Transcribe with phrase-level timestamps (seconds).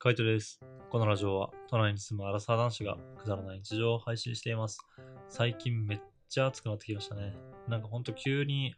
[0.00, 0.60] カイトです。
[0.90, 4.78] このラジオは、都内に住むアラサー男子がくだらない日常を配信しています。
[5.28, 7.34] 最近めっちゃ暑くなってきましたね。
[7.66, 8.76] なんかほんと急に、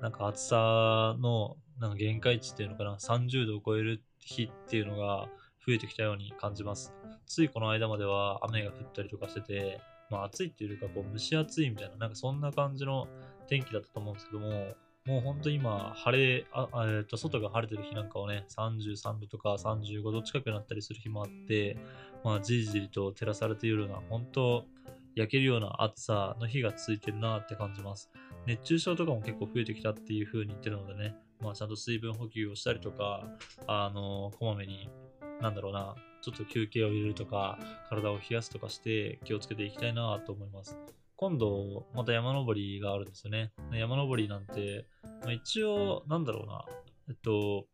[0.00, 5.28] なんか暑さのなんか限界値っていうのかな、30度を超える日っていうのが
[5.64, 6.92] 増えてきたように感じます。
[7.24, 9.80] ついこの間までは雨が降ったりとかしてて、
[10.10, 13.06] まあ暑いっていうかこう蒸し暑いみたいな、なんかそんな感じの
[13.46, 14.74] 天気だったと思うんですけども、
[15.08, 21.78] もう本当今、晴れ、あ、あえーと、外が晴れてる日なんかはね、33度とか35度近くなったりする日もあって、
[22.22, 24.66] まあ、じりじりと照らされているような、本当
[25.14, 28.10] 焼けるような暑さの日が続いてるなって感じます。
[28.46, 33.24] 熱中症とかも結構増えてきたっていう風に言ってるのでね、まあ、ちゃんと水分補給をしたりとか、
[33.66, 34.90] あの、こまめに、
[35.40, 40.78] なんだろうな、ちょっと休憩を入れるとか、体を冷やすとかして気をつけていきたいなと思います。
[41.16, 43.50] 今度、また山登りがあるんですよね。
[43.72, 44.86] 山登りなんて、
[45.22, 46.64] まあ、一応、なんだろうな、
[47.08, 47.66] えっと、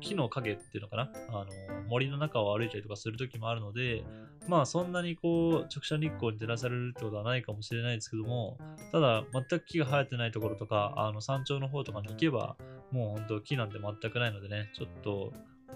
[0.00, 1.46] 木の影っていうのかなあの、
[1.88, 4.04] 森の中を歩いたりとかする時もあるので、
[4.46, 8.58] まあそんなにこう、直射日光に照らされるってことはないかもしれないですけども、
[8.92, 12.56] ただ、全く木が生えてないところとか、あの、山頂の方とかに行けば、
[12.90, 15.32] もう本当木なんて全くないのでね、ちょっと、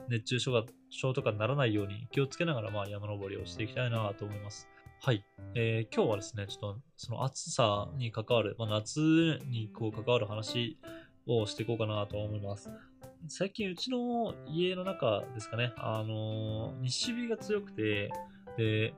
[0.09, 4.69] 熱中症が症とかにならないように気をつけながら、まあ山登りをしていきたいなと思います。
[5.01, 5.25] はい。
[5.55, 8.99] えー今日はですね、ちょっとその暑さに関わる、まあ、夏
[9.47, 10.77] にこう関わる話
[11.27, 12.69] をしていこうかなと思います。
[13.29, 18.11] 最近うちの家の中ですかね、あのー西日が強くて、
[18.57, 18.93] で、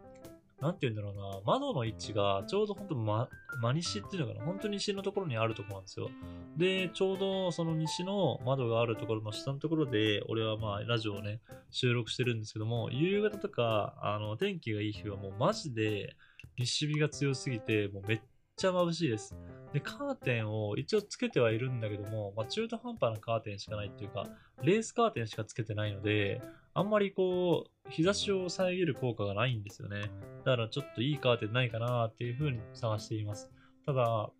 [0.60, 3.28] なんて言うんだろうな、窓の位置がちょうど本当ま、
[3.62, 6.10] 真西っていうのかな、本当に西のところにあるところなんですよ。
[6.56, 16.14] で、ちょうどその西の窓があるところの下のところで、俺はまあラジオをね、収録してるんですけども、夕方とか、あの、天気がいい日はもうマジで
[16.58, 18.20] 西日が強すぎて、もうめっ
[18.56, 19.34] ちゃ眩しいです。
[19.72, 24.26] で、カーテンを一応つけてはいるんだけども、まあ、中途半端なカーテンしかないっていうか、
[24.62, 26.42] レースカーテンしかつけてないので、
[26.80, 30.10] あんまりこう、日差しを遮る効果がないんですよね。
[30.46, 33.50] だからちょっといいカーテンないかなっていう風に探しています。
[33.84, 34.30] ただ、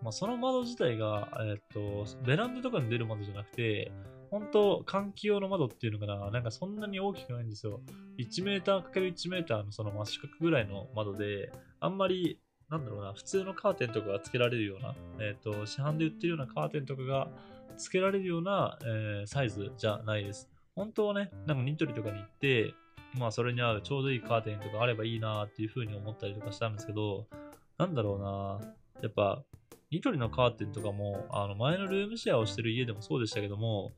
[0.00, 3.90] まあ、その窓自体が、えっと、ベランダとかに出る窓じゃなくて、
[4.30, 7.80] 本当換気用の窓っていうのかななんかそんなに大きくないんですよ。
[8.18, 11.50] 1メーター ×1 メーターのその真四角ぐらいの窓で、
[11.80, 17.28] あんまり、なんだろうな、普通のカーテンとかがつけられるような、えっ、と、市販で売ってるようなカーテンとかが
[17.76, 20.48] つけられるような、えーサイズじゃないです。
[20.74, 22.74] 本当はね、なんかニトリとかに行って、
[23.18, 27.26] まあそれに合うちょうどいいカーテンとかあればいいなっていう風に思ったりとかしたんですけど、
[27.78, 29.42] なんだろうな、やっぱ、
[29.90, 33.92] ニトリのカーテンとかも、あの前のルームシェアをしてる家でもそうでしたけども、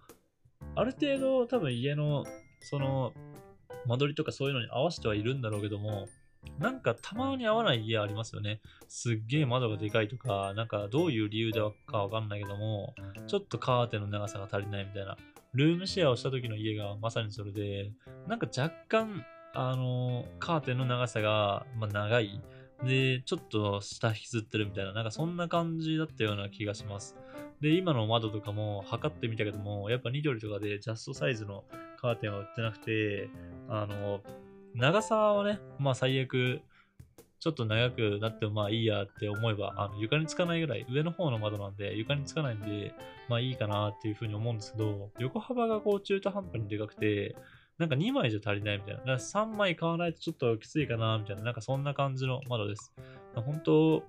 [0.75, 2.25] ある程度多分家の
[2.61, 3.13] その
[3.87, 6.09] 間取りとかそういうのに合わせてはいるんだろうけども、
[6.59, 8.61] なんかたまに合わない家ありますよね。
[8.89, 12.95] すっげえ窓がでかいとか、なんかどういう理由でかわかんないけども、
[13.27, 15.17] ちょっとカーテンの長さが足りないみたいな。
[15.55, 17.93] ルームシェアをした時の家がまさにそれで、
[18.27, 19.25] なんか若干、
[19.55, 22.43] あのカーテンの長さが、まあ、長い。
[22.85, 27.17] で、ちょっと下引きずってるみたいな、なんかそんな感じだったような気がします。
[27.61, 31.65] で、今の窓とかも測ってみたけども、やっぱニトリとかでジャストサイズの
[32.01, 33.29] カーテンは売ってなくて、
[33.69, 34.21] あの、
[34.75, 36.63] 長さはね、まあ最悪、
[37.43, 42.95] ちょっと長くなってもまあいいやって思えば、あの床につかないぐらい、上の方の窓なんで床につかないんで、
[43.29, 47.35] まあいいかなっていうふうに思うんですけど、横幅がこう中途半端にでかくて、
[47.79, 49.03] なんか2枚じゃ足りないみたいな。
[49.05, 52.93] だ3枚買わないとちょっときついかなみたいな、なんかそんな感じの窓です。
[53.35, 54.05] 本当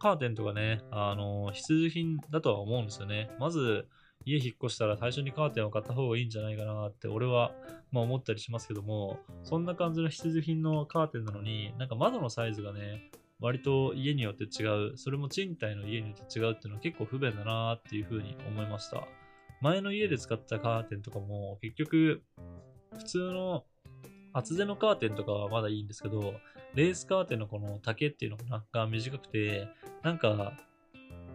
[0.00, 3.30] カーテンとかね、あの、必需品だとは思うんですよね。
[3.38, 3.86] まず、
[4.24, 7.52] 家引っ越したら最初にカーテンを買った方がいいんじゃないかなって俺は、
[7.90, 13.10] まあ、思ったりしますけども、そんな感じの必需品のカーテンなのに、なんか窓のサイズがね、
[13.40, 19.06] 割と家によって違う、それも賃貸の家によって違うっていうのは結構不便だなっていうふうに思いました。
[19.60, 22.22] 前の家で使ったカーテンとかも結局、
[22.96, 23.64] 普通の
[24.32, 26.34] 厚手のカーテンとかはまだいいんですけど、
[26.74, 29.68] レースカーテンのこの丈っていうのかなが短くて、
[30.02, 30.54] なんか、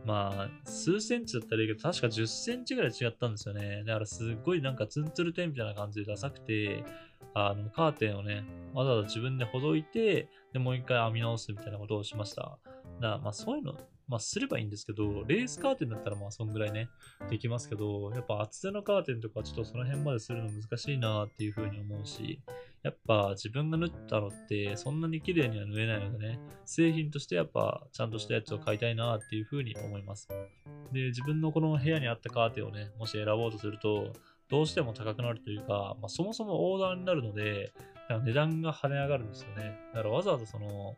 [0.07, 3.84] まあ、数センチだったらいいけど、確か10センチぐらい違ったんですよね。
[3.85, 6.85] だからすっごいなんかツンツルテンみたいな感じでダサくて、
[7.34, 12.57] あの、カーテンをね、わざわざ自分でほどいて、で、もう一回編み直すみたいなことをしました。
[13.01, 13.74] だまあそういうの、
[14.07, 16.88] まあすればいいんですけど、レースカーテンだったらまあそんぐらいね、
[17.30, 22.39] できますけど、やっぱ厚手のカーテンとかちょっとその辺までするの難しいなっていうふうに思うし、
[22.88, 30.30] やっぱ自分が縫ったのってそんなに綺麗には縫えないのでね、製品としてやっぱちゃんとしたやつを買いたいなっていうふうに思います。
[30.94, 34.13] で、自分のこの部屋にあったカーテンをね、もし選ぼうとすると、
[34.50, 37.74] どうしても高くなるというか、まあ、そもそもオーダーになるので、
[38.24, 39.78] 値段が跳ね上がるんですよね。
[39.94, 40.95] だからわざわざその、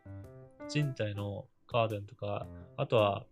[0.68, 2.46] 賃貸のカーテンとか、
[2.76, 3.26] あとは、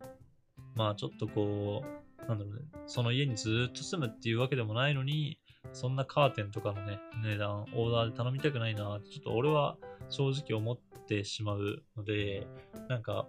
[0.74, 5.38] まあちょっとこう、なんだろうね、その家にずっと住むっていうわけでもないのに、
[5.72, 9.76] そんなカーテンとかのね、値段、オーダーで頼みたくないなって、ちょっと俺は
[10.08, 12.46] 正直思ってしまうので、
[12.88, 13.26] なんか、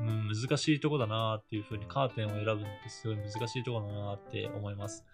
[0.00, 5.04] うん、難しいとこだなっていう風にカーテンを選ぶのってすごい難しいとこだなって思います。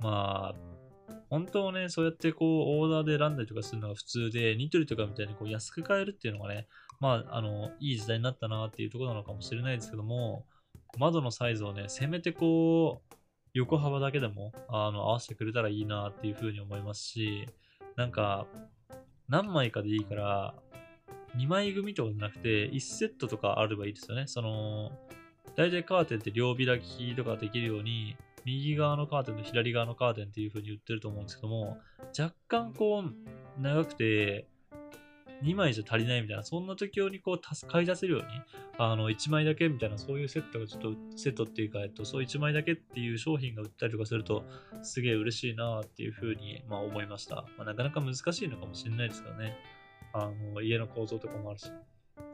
[0.00, 0.80] まあ、
[1.28, 6.66] 本当ね、そうやってこう、オーダーで選んだりとかするのが普通で、ニトリとかみたいにこう安く買えるっていうのがね、
[7.00, 10.44] まあ、あの、いい時代になったなっていうとこなのかもしれないですけども、
[10.98, 13.14] 窓のサイズをね、せめてこう、
[13.52, 17.46] 横幅だけでも、あの、合わせてくれたらいいなっていうふうに思いますし、
[17.96, 18.46] なんか、
[19.28, 20.54] 何枚かでいいから、
[21.36, 24.26] 2枚組とかじゃなくて、1セットとかあればいいですよね。
[24.26, 24.92] その、
[25.56, 31.78] 大体カーテンって両開きとかできるように、右側のカーテンと左側のカーテンっていう風に言ってると思うんですけども、
[32.18, 34.48] 若干こう、長くて、
[35.42, 38.28] 2枚じゃ足りないみたいな、そんな時用にこう、買い出せるように、
[38.78, 44.44] あの、1枚だけみたいな、そういうセットがちょっと、セットっていうか、えっと、そう1枚だけっていう商品が売ったりとかすると、
[44.82, 47.44] すげえ嬉しいなっていう風に、まあ思いました。
[47.56, 49.56] まあ、なかなか難しいのかもしれないですからね。
[50.12, 51.70] あの、家の構造とかもあるし。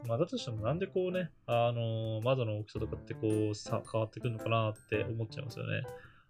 [0.05, 5.83] まあ、だとしてもなんでこうね、あの、窓の大きさとかってこうさ変わってくるのかなって思っちゃいますよね。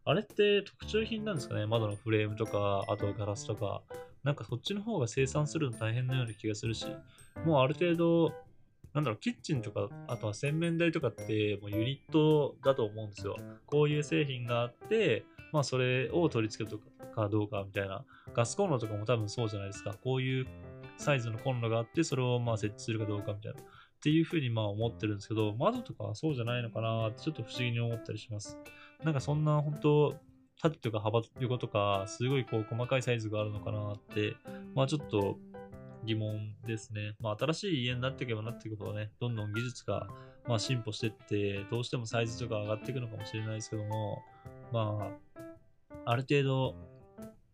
[0.05, 1.65] あれって特注品なんですかね？
[1.65, 3.81] 窓のフレームとか、あとはガラスとか。
[4.27, 6.85] なんかそっちの方が生産するの大変なような気がするし、
[7.45, 8.33] もうある程度、
[8.93, 13.37] なんだろう、キッチンとか、あとは洗面台とかって、もうユニットだと思うんですよ。
[13.65, 16.77] こういう製品があって、まあそれを取り付ける
[17.15, 18.03] かどうかみたいな。
[18.33, 19.95] ガスコンロとかも多分そうじゃないですか。
[20.03, 20.47] こういう
[20.97, 23.61] サイズのコンロがあって、それをまあ設置するかどうかみたいな。
[23.61, 23.63] っ
[24.01, 28.57] ていうふうにまあ思ってるんですけど、窓とかはそうじゃないのかなってちょっと不思議に思ったりします。
[29.05, 30.15] なんかそんな本当、
[30.61, 34.35] 縦とか幅横とか、すごいこう細かいサイズがあるのかなって、
[34.75, 35.37] まあちょっと
[36.03, 37.15] 疑問ですね。
[37.19, 40.07] まあ新しい家になっていけばなっていくほどね、どんどん技術が
[40.47, 44.23] まあ進歩していって、どうしてもサイズとか上がっていくのかもしれないですけども、
[44.71, 45.41] まあ、
[46.05, 46.75] ある程度、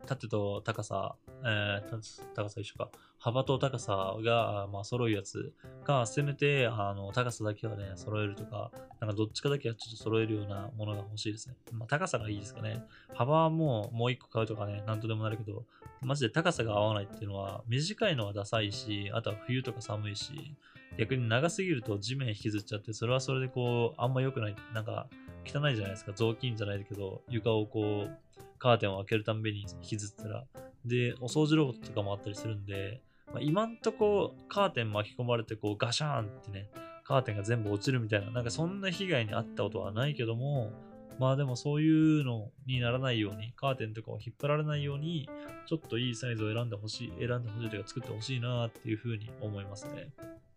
[0.05, 2.89] 縦と高さ、えー、高さ一緒か。
[3.19, 5.53] 幅と高さが、まあ、揃うやつ
[5.85, 11.55] が、せめて、あの、高さだけはね、揃えるとか、なんかどっちかだけはちょっと揃えるようなものが欲しいですね。
[11.71, 12.83] まあ、高さがいいですかね。
[13.13, 15.65] 幅はもう、もう一個買うとかね、なんとでもなるけど、
[16.01, 20.55] マジで高さが合わないっていうのは、短いのはダサいし、あとは冬とか寒いし、
[20.97, 25.07] 逆に長すぎると地面引きずっちゃって、それはそれでこう、あんま良くない、なんか、
[25.45, 26.13] 汚いじゃないですか。
[26.13, 28.19] 雑巾じゃないけど、床をこう、
[28.59, 30.45] カーテンを開けるたんびに引きずったら。
[30.85, 36.69] で、お掃除ロボットとかもあったりするんで、まあ、今んとこカーテン巻き込まれてこうガシャーンってね、
[37.03, 40.71] カーテンが全部落ちるみたいな、なんかそんな被害に遭ったことはないけども、
[41.19, 45.29] まあでもそういうのにならないように、カーテンとかを引っ張られないように、
[45.67, 50.09] ちょっといいサイズを選んでほしい、選んでほしいというか作ってほしいなっていうふうに思いますね。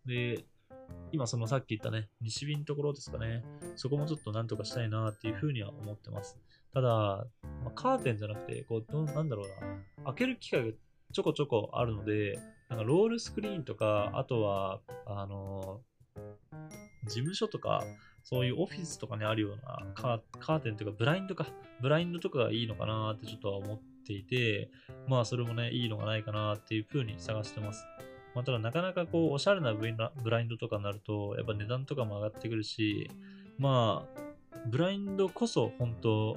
[0.07, 0.45] で、
[1.13, 3.45] 今そのさっき言ったね、西日のところですかね、
[3.77, 6.39] そこもちょっとなんとかしたいなっていうふうには思ってます。
[6.73, 7.27] ただ、ま
[7.69, 9.49] あ、カーテンじゃなくて、こう、なんだろう
[10.03, 10.77] な、開ける機会が
[11.13, 12.39] ちょこちょこあるので、
[12.69, 15.81] なんかロールスクリーンとか、あとは、あの
[17.05, 17.83] 事務所とか、
[18.25, 21.47] そういうオフィスとかにあるようなカーテンというか、ブラインドか、
[21.81, 24.69] ブラインドとかがいいのかなってちょっとは思っていて、
[25.07, 27.85] まあそれもね、いいのがないかなっていう風に探してます。
[28.37, 33.11] まあ、ただなかなかこう、おしゃれなブラインドとかになると、やっぱ値段とかも上がってくるし、
[33.59, 34.21] まあ、
[34.67, 36.37] ブラインドこそ本当、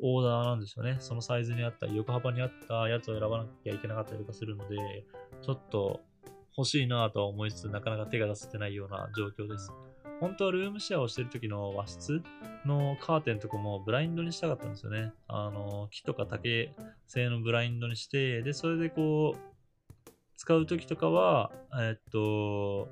[0.00, 0.96] オーダーなんですよね。
[1.00, 4.76] そのサイズに合った、横幅に合ったやつを選ばなきゃいけなかったりとかするので、
[5.42, 6.02] ちょっと
[6.56, 9.72] 欲しいなとは思いつつ、なかなか手が出せてないような状況です。
[10.20, 12.22] 本当はルームシェアをしてる時の和室
[12.64, 15.12] のカーテンとかもブラインドにしたかったんですよね。
[15.26, 16.72] あの、木とか竹
[17.08, 19.53] 製のブラインドにして、で、それでこう、
[20.36, 22.88] 使う時とかは、えっと、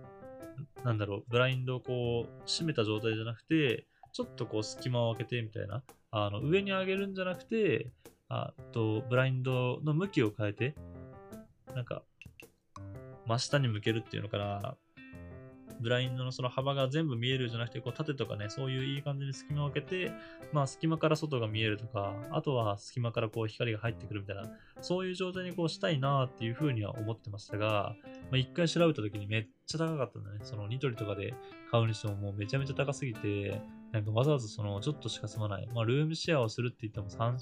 [0.85, 7.91] なんだろう、ブラインドをこう、閉めた状態じゃなくて、ちょっとこう隙間を開けてみたいな、あの上に上げるんじゃなくて、
[8.29, 10.75] あとブラインドの向きを変えて、
[11.75, 12.03] なんか、
[13.27, 14.77] 真下に向けるっていうのかな、
[15.81, 20.13] ブラインドのその幅が全部見えるじゃなくて、こう縦とかね、そういういい感じに隙間を開けて、
[20.53, 24.51] まあ隙間から外が見えるとか、あとは隙間からこう光が入ってくるみたいな、
[24.81, 27.95] そういう状態にこうしたいなっていうふうには思ってましたが、
[28.31, 30.41] まあ一回調べた時にめっちゃ高かったんだね。
[30.43, 31.35] そのニトリとかで
[31.71, 33.61] 買うにしてももうめちゃめちゃ高すぎて、
[33.93, 35.69] なんかわざわざそのちょっとしか済まない。
[35.75, 37.39] まあルームシェアをするって言っても3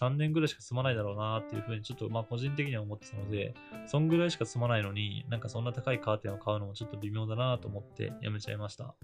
[0.00, 3.54] 3年ぐらいしか済まないだろうなっていうふうにちょっとまあ個人的には思ってたので、
[3.86, 8.84] そんぐらいしか済まないのに、なんかそんな高いカーテンを買うのもちょっと微妙だなと思ってやめちゃいました。
[8.84, 8.96] だか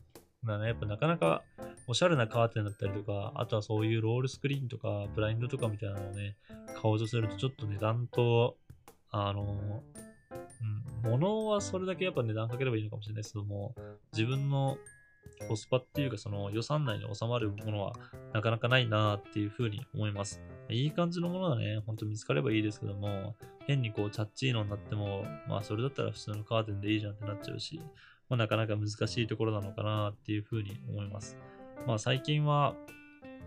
[0.45, 1.43] らね、やっぱなかなか
[1.87, 6.37] おしゃれなカーテンだったりとか、あとはそういうロールスクリーンとかブラインドとかみたいなのをね、
[6.75, 8.57] 買おうとするとちょっと値段と、
[9.11, 9.83] あの、
[11.05, 13.75] うん、物はそれだけやっぱ値段かければいいのかもしれないですけども、
[14.13, 14.77] 自分の
[15.49, 17.93] コスパっていうかその予算内に収まるものは
[18.33, 20.41] なかなかないなっていうふうに思います。
[20.69, 27.81] いい感じのものはね、ほんと見つかればいいですけども、変にこうチャッチーのになっても、まあそれだったら普通のカーテンでいいじゃんってなっちゃうし、
[28.29, 31.37] まあなかなか難しいところなのかなっていうふうに思います。
[31.87, 32.75] まあ最近は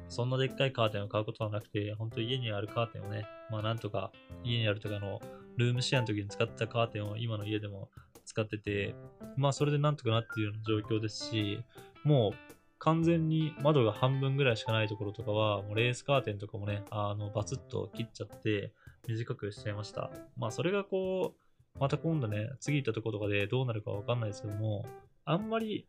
[0.10, 4.12] そんなでっかいカーテンを買うことはなくて、本当家にあるカーテンをね、まあなんとか
[4.43, 5.19] 家にあるとかの
[5.57, 7.89] ルームシェアの時に使ったカーテンを今の家でも
[8.27, 8.93] 使ってて、
[9.38, 11.63] まあそれでなんとかなっているような状況ですし、
[12.03, 18.74] もう完全に窓が半分ぐらいしかないところとかは、もうレースカーテンとかもね、あの、バツッと切っちゃって
[19.07, 20.12] 短くしちゃいました。
[20.38, 24.86] まあそれがこう、また今度ね、次行ったところとかでどうなるかわかんないですけども、
[25.25, 25.88] あんまり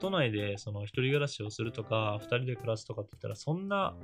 [0.00, 3.94] 都内でその一人暮らしをするとか、二人で暮らすとかって言ったら、そんな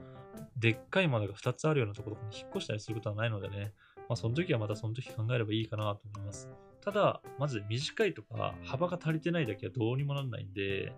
[0.56, 3.72] でっかい窓が2つあるようなところに引っ越したりすることはないのでね、
[4.08, 6.48] まあその時はまたその時考えればいいかなと思います。
[6.80, 10.92] ただ、まず短いとか幅が足りてないだけはどうにもなんないんで、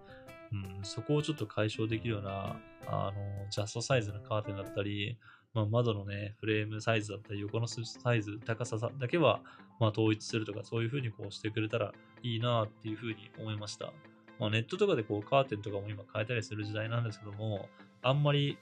[0.53, 2.57] うん、そこをちょっと解消できるような、
[2.87, 5.19] あの、ジャストサイズのカーテンだったり、
[5.55, 9.41] まあ、窓のね、フレームサイズだったり、横のサイズ、高さだけは、
[9.81, 13.93] まあ、統一するとか、そういう風にこうしてくれたらいいなっていう風に思いました。
[14.39, 17.69] まあ、ネットとかでこうカーテンとかも今変えたりする時代なんですけども、
[18.03, 18.59] あんまり、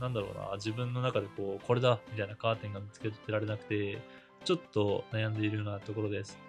[0.00, 4.00] なんだろうな、自分の中でこう、これだみたいなカーテンが見つけてられなくて、
[4.44, 6.45] ちょっと悩んでいるようなところです。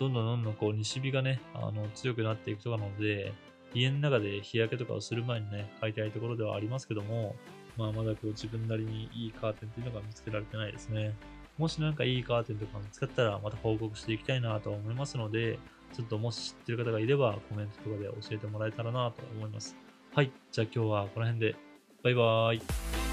[0.00, 3.34] どんどんどんどんこう西日がね、あの強くなっていくとかなので、
[3.74, 7.36] 家の中で日焼けとかをする前にね、買いたいところではありますけども、
[7.76, 11.14] まあまだこう自分なりにいいカーテンっていうのが見つけられてないですね。
[11.58, 15.58] もしなんかいいカーテンとか見つかったらまた報告していきたいなと思いますので、
[15.92, 19.76] ちょっともし知ってる方がいればコメントとかで教えてもらえたらなと思います。
[20.14, 20.32] はい。
[20.50, 21.56] じゃあ今日はこの辺で。
[22.02, 23.09] バイバーイ。